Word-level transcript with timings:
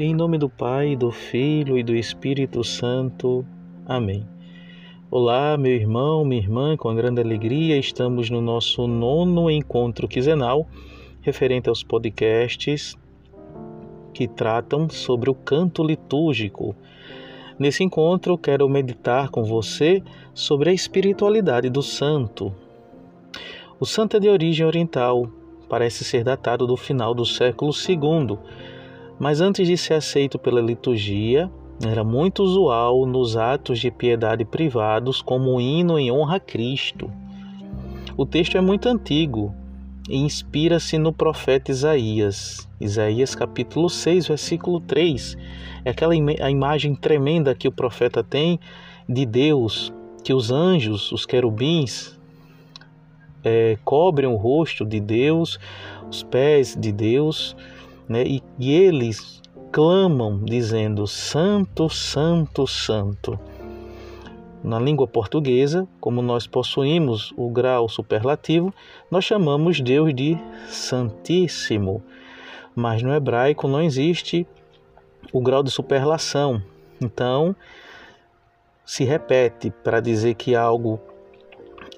Em 0.00 0.14
nome 0.14 0.38
do 0.38 0.48
Pai, 0.48 0.94
do 0.94 1.10
Filho 1.10 1.76
e 1.76 1.82
do 1.82 1.92
Espírito 1.92 2.62
Santo. 2.62 3.44
Amém. 3.84 4.24
Olá, 5.10 5.56
meu 5.56 5.72
irmão, 5.72 6.24
minha 6.24 6.40
irmã, 6.40 6.76
com 6.76 6.94
grande 6.94 7.20
alegria 7.20 7.76
estamos 7.76 8.30
no 8.30 8.40
nosso 8.40 8.86
nono 8.86 9.50
encontro 9.50 10.06
quinzenal 10.06 10.68
referente 11.20 11.68
aos 11.68 11.82
podcasts 11.82 12.96
que 14.14 14.28
tratam 14.28 14.88
sobre 14.88 15.30
o 15.30 15.34
canto 15.34 15.82
litúrgico. 15.82 16.76
Nesse 17.58 17.82
encontro, 17.82 18.38
quero 18.38 18.68
meditar 18.68 19.30
com 19.30 19.42
você 19.42 20.00
sobre 20.32 20.70
a 20.70 20.72
espiritualidade 20.72 21.68
do 21.68 21.82
santo. 21.82 22.54
O 23.80 23.84
santo 23.84 24.16
é 24.16 24.20
de 24.20 24.28
origem 24.28 24.64
oriental, 24.64 25.28
parece 25.68 26.04
ser 26.04 26.22
datado 26.22 26.68
do 26.68 26.76
final 26.76 27.12
do 27.12 27.26
século 27.26 27.72
II 27.72 28.38
mas 29.18 29.40
antes 29.40 29.66
de 29.66 29.76
ser 29.76 29.94
aceito 29.94 30.38
pela 30.38 30.60
liturgia, 30.60 31.50
era 31.84 32.02
muito 32.02 32.42
usual 32.42 33.06
nos 33.06 33.36
atos 33.36 33.78
de 33.78 33.90
piedade 33.90 34.44
privados 34.44 35.22
como 35.22 35.54
um 35.54 35.60
hino 35.60 35.98
em 35.98 36.10
honra 36.10 36.36
a 36.36 36.40
Cristo. 36.40 37.10
O 38.16 38.26
texto 38.26 38.56
é 38.56 38.60
muito 38.60 38.88
antigo 38.88 39.54
e 40.08 40.16
inspira-se 40.16 40.98
no 40.98 41.12
profeta 41.12 41.70
Isaías. 41.70 42.68
Isaías 42.80 43.34
capítulo 43.34 43.88
6, 43.88 44.28
versículo 44.28 44.80
3. 44.80 45.36
É 45.84 45.90
aquela 45.90 46.16
im 46.16 46.26
a 46.40 46.50
imagem 46.50 46.94
tremenda 46.94 47.54
que 47.54 47.68
o 47.68 47.72
profeta 47.72 48.24
tem 48.24 48.58
de 49.08 49.24
Deus, 49.24 49.92
que 50.24 50.34
os 50.34 50.50
anjos, 50.50 51.12
os 51.12 51.24
querubins, 51.24 52.18
é, 53.44 53.78
cobrem 53.84 54.28
o 54.28 54.36
rosto 54.36 54.84
de 54.84 55.00
Deus, 55.00 55.58
os 56.10 56.22
pés 56.22 56.76
de 56.78 56.90
Deus, 56.90 57.56
né? 58.08 58.24
E, 58.24 58.42
e 58.58 58.74
eles 58.74 59.40
clamam 59.70 60.42
dizendo: 60.44 61.06
Santo, 61.06 61.88
Santo, 61.88 62.66
Santo. 62.66 63.38
Na 64.62 64.78
língua 64.80 65.06
portuguesa, 65.06 65.86
como 66.00 66.20
nós 66.20 66.46
possuímos 66.46 67.32
o 67.36 67.48
grau 67.48 67.88
superlativo, 67.88 68.74
nós 69.10 69.24
chamamos 69.24 69.80
Deus 69.80 70.12
de 70.12 70.36
Santíssimo. 70.68 72.02
Mas 72.74 73.02
no 73.02 73.14
hebraico 73.14 73.68
não 73.68 73.80
existe 73.80 74.46
o 75.32 75.40
grau 75.40 75.62
de 75.62 75.70
superlação. 75.70 76.60
Então, 77.00 77.54
se 78.84 79.04
repete 79.04 79.70
para 79.70 80.00
dizer 80.00 80.34
que 80.34 80.56
algo 80.56 81.00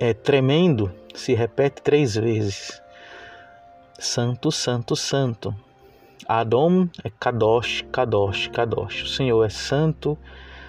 é 0.00 0.12
tremendo, 0.12 0.92
se 1.14 1.34
repete 1.34 1.80
três 1.80 2.16
vezes. 2.16 2.82
Santo, 3.98 4.50
Santo, 4.50 4.96
Santo. 4.96 5.54
Adom 6.26 6.88
é 7.04 7.10
Kadosh, 7.10 7.84
Kadosh, 7.92 8.48
Kadosh. 8.48 9.02
O 9.02 9.06
Senhor 9.06 9.44
é 9.44 9.48
santo, 9.48 10.18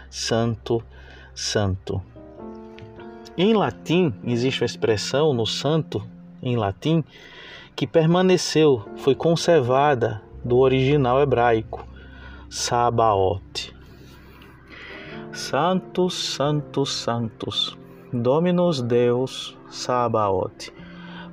santo, 0.09 0.83
santo. 1.33 2.02
Em 3.38 3.53
latim, 3.53 4.14
existe 4.23 4.61
uma 4.61 4.66
expressão 4.66 5.33
no 5.33 5.45
santo, 5.45 6.05
em 6.42 6.58
latim, 6.58 7.03
que 7.75 7.88
permaneceu, 7.88 8.86
foi 8.97 9.16
conservada 9.16 10.22
do 10.44 10.58
original 10.58 11.22
hebraico, 11.22 11.88
Sabaoth. 12.50 13.73
Santos, 15.31 16.14
santos, 16.14 16.94
santos, 16.94 17.77
Dominus 18.11 18.81
Deus 18.81 19.58
Sabaoth. 19.70 20.79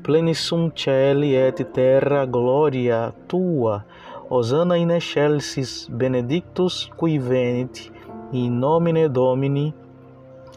Plenissum 0.06 0.70
celi 0.70 1.34
et 1.34 1.64
terra 1.74 2.24
gloria 2.24 3.12
tua 3.26 3.84
Osana 4.30 4.76
in 4.78 4.90
excelsis 4.90 5.88
benedictus 5.88 6.88
qui 6.96 7.18
venit 7.18 7.90
in 8.32 8.60
nomine 8.60 9.08
Domini. 9.08 9.74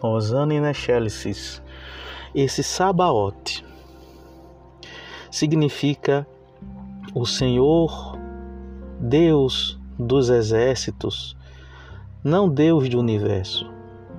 Osana 0.04 0.54
in 0.54 0.66
excelsis. 0.66 1.64
Esse 2.36 2.62
Sabaote 2.62 3.66
significa 5.32 6.28
o 7.16 7.26
Senhor, 7.26 8.20
Deus 9.00 9.80
dos 9.98 10.30
exércitos, 10.30 11.36
não 12.24 12.48
Deus 12.48 12.88
do 12.88 13.00
universo. 13.00 13.68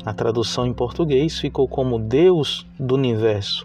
A 0.04 0.12
tradução 0.12 0.66
em 0.66 0.72
português 0.72 1.38
ficou 1.38 1.68
como 1.68 2.00
Deus 2.00 2.66
do 2.76 2.96
universo, 2.96 3.64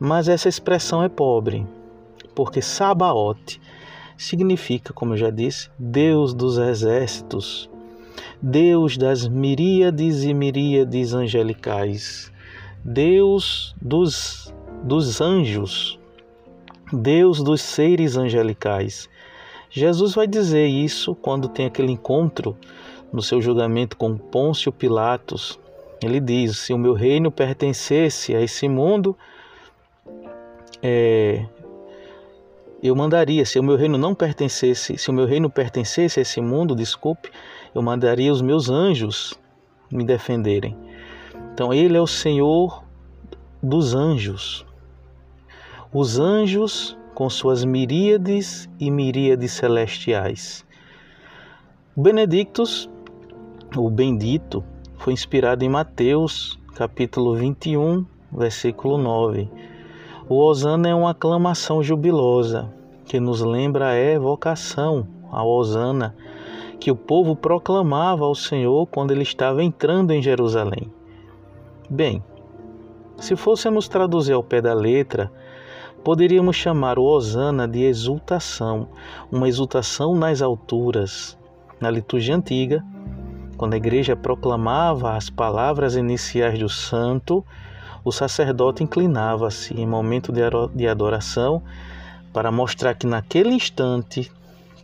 mas 0.00 0.28
essa 0.28 0.48
expressão 0.48 1.02
é 1.04 1.10
pobre, 1.10 1.66
porque 2.34 2.62
Sabaote 2.62 3.60
significa, 4.16 4.94
como 4.94 5.12
eu 5.12 5.18
já 5.18 5.28
disse, 5.28 5.68
Deus 5.78 6.32
dos 6.32 6.56
exércitos, 6.56 7.68
Deus 8.40 8.96
das 8.96 9.28
miríades 9.28 10.24
e 10.24 10.32
miríades 10.32 11.12
angelicais, 11.12 12.32
Deus 12.82 13.74
dos, 13.80 14.54
dos 14.82 15.20
anjos, 15.20 15.98
Deus 16.90 17.42
dos 17.42 17.60
seres 17.60 18.16
angelicais. 18.16 19.06
Jesus 19.68 20.14
vai 20.14 20.26
dizer 20.26 20.66
isso 20.66 21.14
quando 21.14 21.46
tem 21.46 21.66
aquele 21.66 21.92
encontro 21.92 22.56
no 23.12 23.20
seu 23.20 23.40
julgamento 23.40 23.98
com 23.98 24.16
Pôncio 24.16 24.72
Pilatos. 24.72 25.60
Ele 26.02 26.18
diz: 26.18 26.58
Se 26.58 26.72
o 26.72 26.78
meu 26.78 26.94
reino 26.94 27.30
pertencesse 27.30 28.34
a 28.34 28.40
esse 28.40 28.68
mundo, 28.68 29.16
é, 30.82 31.46
eu 32.82 32.96
mandaria, 32.96 33.44
se 33.44 33.58
o 33.58 33.62
meu 33.62 33.76
reino 33.76 33.98
não 33.98 34.14
pertencesse, 34.14 34.96
se 34.96 35.10
o 35.10 35.12
meu 35.12 35.26
reino 35.26 35.50
pertencesse 35.50 36.18
a 36.18 36.22
esse 36.22 36.40
mundo, 36.40 36.74
desculpe, 36.74 37.30
eu 37.74 37.82
mandaria 37.82 38.32
os 38.32 38.40
meus 38.40 38.70
anjos 38.70 39.38
me 39.92 40.02
defenderem. 40.02 40.76
Então 41.52 41.74
ele 41.74 41.96
é 41.96 42.00
o 42.00 42.06
Senhor 42.06 42.82
dos 43.62 43.94
anjos. 43.94 44.64
Os 45.92 46.18
anjos 46.18 46.96
com 47.14 47.28
suas 47.28 47.64
miríades 47.64 48.66
e 48.78 48.90
miríades 48.90 49.52
celestiais. 49.52 50.64
Benedictus, 51.94 52.88
o 53.76 53.90
bendito, 53.90 54.64
foi 54.96 55.12
inspirado 55.12 55.62
em 55.62 55.68
Mateus, 55.68 56.58
capítulo 56.74 57.36
21, 57.36 58.06
versículo 58.32 58.96
9 58.96 59.50
o 60.30 60.38
Osana 60.38 60.88
é 60.88 60.94
uma 60.94 61.10
aclamação 61.10 61.82
jubilosa 61.82 62.72
que 63.04 63.18
nos 63.18 63.40
lembra 63.40 63.88
a 63.88 63.98
evocação 63.98 65.04
ao 65.28 65.48
Osana 65.48 66.14
que 66.78 66.88
o 66.88 66.94
povo 66.94 67.34
proclamava 67.34 68.24
ao 68.24 68.36
Senhor 68.36 68.86
quando 68.86 69.10
ele 69.10 69.24
estava 69.24 69.60
entrando 69.60 70.12
em 70.12 70.22
Jerusalém. 70.22 70.88
Bem, 71.90 72.22
se 73.16 73.34
fôssemos 73.34 73.88
traduzir 73.88 74.32
ao 74.32 74.44
pé 74.44 74.62
da 74.62 74.72
letra, 74.72 75.32
poderíamos 76.04 76.54
chamar 76.54 76.96
o 76.96 77.02
Osana 77.02 77.66
de 77.66 77.82
exultação, 77.82 78.86
uma 79.32 79.48
exultação 79.48 80.14
nas 80.14 80.40
alturas. 80.40 81.36
Na 81.80 81.90
liturgia 81.90 82.36
antiga, 82.36 82.84
quando 83.56 83.74
a 83.74 83.78
igreja 83.78 84.14
proclamava 84.14 85.16
as 85.16 85.28
palavras 85.28 85.96
iniciais 85.96 86.56
do 86.56 86.68
santo, 86.68 87.44
o 88.04 88.10
sacerdote 88.10 88.82
inclinava-se 88.82 89.74
em 89.74 89.86
momento 89.86 90.32
de 90.74 90.86
adoração 90.86 91.62
para 92.32 92.50
mostrar 92.50 92.94
que 92.94 93.06
naquele 93.06 93.50
instante 93.50 94.30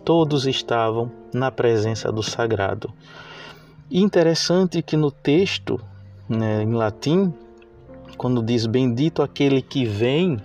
todos 0.04 0.47
estavam 0.47 1.10
na 1.32 1.50
presença 1.50 2.12
do 2.12 2.22
sagrado. 2.22 2.93
Interessante 3.91 4.82
que 4.82 4.97
no 4.97 5.10
texto, 5.10 5.81
né, 6.28 6.62
em 6.62 6.72
latim, 6.72 7.32
quando 8.16 8.43
diz 8.43 8.66
bendito 8.66 9.22
aquele 9.22 9.62
que 9.62 9.84
vem, 9.84 10.38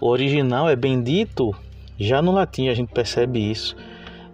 o 0.00 0.08
original 0.08 0.68
é 0.68 0.74
bendito, 0.74 1.54
já 1.98 2.22
no 2.22 2.32
latim 2.32 2.68
a 2.68 2.74
gente 2.74 2.92
percebe 2.92 3.50
isso. 3.50 3.76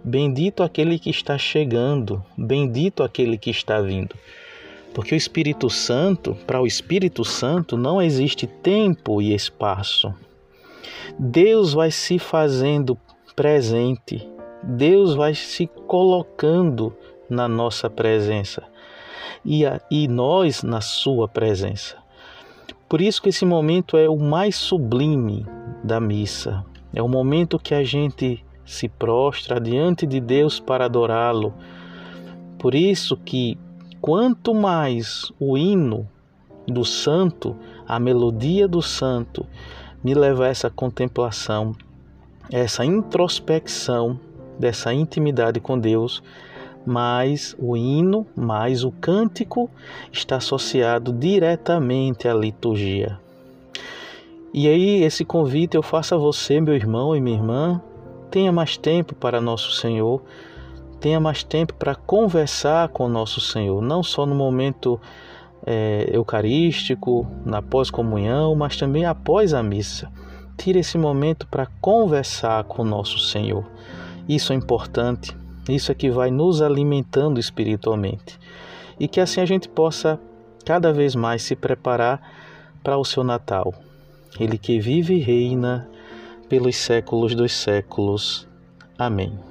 Bendito 0.03 0.63
aquele 0.63 0.97
que 0.97 1.09
está 1.09 1.37
chegando, 1.37 2.23
bendito 2.37 3.03
aquele 3.03 3.37
que 3.37 3.49
está 3.49 3.81
vindo. 3.81 4.15
Porque 4.93 5.13
o 5.13 5.17
Espírito 5.17 5.69
Santo, 5.69 6.35
para 6.47 6.61
o 6.61 6.67
Espírito 6.67 7.23
Santo, 7.23 7.77
não 7.77 8.01
existe 8.01 8.47
tempo 8.47 9.21
e 9.21 9.33
espaço. 9.33 10.13
Deus 11.17 11.73
vai 11.73 11.91
se 11.91 12.17
fazendo 12.19 12.97
presente, 13.35 14.27
Deus 14.63 15.15
vai 15.15 15.35
se 15.35 15.67
colocando 15.87 16.95
na 17.29 17.47
nossa 17.47 17.89
presença 17.89 18.63
e, 19.45 19.65
a, 19.65 19.79
e 19.89 20.07
nós 20.07 20.63
na 20.63 20.81
Sua 20.81 21.27
presença. 21.27 21.97
Por 22.89 23.01
isso 23.01 23.21
que 23.21 23.29
esse 23.29 23.45
momento 23.45 23.97
é 23.97 24.09
o 24.09 24.17
mais 24.17 24.55
sublime 24.55 25.45
da 25.83 25.99
missa. 25.99 26.65
É 26.93 27.01
o 27.01 27.07
momento 27.07 27.59
que 27.59 27.73
a 27.73 27.83
gente 27.83 28.43
se 28.65 28.87
prostra 28.87 29.59
diante 29.59 30.05
de 30.05 30.19
Deus 30.19 30.59
para 30.59 30.85
adorá-lo. 30.85 31.53
Por 32.57 32.73
isso 32.73 33.17
que 33.17 33.57
Quanto 34.07 34.55
mais 34.55 35.33
o 35.37 35.57
hino 35.57 36.07
do 36.65 36.85
santo, 36.85 37.57
a 37.85 37.99
melodia 37.99 38.65
do 38.65 38.81
santo, 38.81 39.45
me 40.01 40.13
leva 40.13 40.45
a 40.45 40.47
essa 40.47 40.69
contemplação, 40.69 41.75
essa 42.49 42.85
introspecção 42.85 44.17
dessa 44.57 44.93
intimidade 44.93 45.59
com 45.59 45.77
Deus, 45.77 46.23
mas 46.85 47.53
o 47.59 47.75
hino, 47.75 48.25
mais 48.33 48.85
o 48.85 48.91
cântico 48.93 49.69
está 50.09 50.37
associado 50.37 51.11
diretamente 51.11 52.29
à 52.29 52.33
liturgia. 52.33 53.19
E 54.53 54.69
aí, 54.69 55.03
esse 55.03 55.25
convite 55.25 55.75
eu 55.75 55.83
faço 55.83 56.15
a 56.15 56.17
você, 56.17 56.61
meu 56.61 56.75
irmão 56.75 57.13
e 57.13 57.19
minha 57.19 57.35
irmã, 57.35 57.81
tenha 58.31 58.53
mais 58.53 58.77
tempo 58.77 59.13
para 59.13 59.41
nosso 59.41 59.73
Senhor, 59.73 60.21
tenha 60.99 61.19
mais 61.19 61.43
tempo 61.43 61.73
para 61.73 61.95
conversar 61.95 62.89
com 62.89 63.07
nosso 63.07 63.39
Senhor, 63.39 63.81
não 63.81 64.03
só 64.03 64.25
no 64.25 64.35
momento 64.35 64.99
é, 65.65 66.09
eucarístico, 66.11 67.27
na 67.45 67.61
pós-comunhão, 67.61 68.55
mas 68.55 68.77
também 68.77 69.05
após 69.05 69.53
a 69.53 69.61
missa. 69.61 70.11
Tire 70.57 70.79
esse 70.79 70.97
momento 70.97 71.47
para 71.47 71.67
conversar 71.79 72.63
com 72.63 72.83
nosso 72.83 73.19
Senhor. 73.19 73.65
Isso 74.27 74.51
é 74.51 74.55
importante 74.55 75.35
isso 75.69 75.91
é 75.91 75.95
que 75.95 76.09
vai 76.09 76.31
nos 76.31 76.61
alimentando 76.61 77.39
espiritualmente. 77.39 78.39
E 78.99 79.07
que 79.07 79.19
assim 79.19 79.41
a 79.41 79.45
gente 79.45 79.67
possa 79.67 80.19
cada 80.65 80.91
vez 80.93 81.15
mais 81.15 81.43
se 81.43 81.55
preparar 81.55 82.21
para 82.83 82.97
o 82.97 83.05
seu 83.05 83.23
Natal. 83.23 83.73
Ele 84.39 84.57
que 84.57 84.79
vive 84.79 85.15
e 85.15 85.19
reina 85.19 85.89
pelos 86.47 86.75
séculos 86.77 87.35
dos 87.35 87.53
séculos. 87.53 88.47
Amém. 88.97 89.46